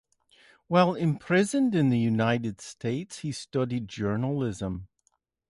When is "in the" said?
1.75-1.99